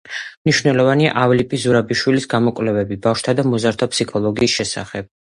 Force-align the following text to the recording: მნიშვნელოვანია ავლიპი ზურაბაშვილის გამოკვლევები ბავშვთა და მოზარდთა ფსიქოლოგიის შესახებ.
მნიშვნელოვანია 0.47 1.09
ავლიპი 1.23 1.59
ზურაბაშვილის 1.63 2.25
გამოკვლევები 2.31 2.97
ბავშვთა 3.03 3.35
და 3.41 3.45
მოზარდთა 3.51 3.89
ფსიქოლოგიის 3.91 4.57
შესახებ. 4.61 5.13